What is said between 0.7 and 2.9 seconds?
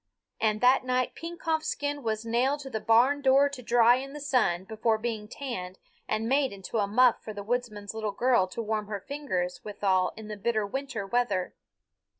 night Pekompf's skin was nailed to the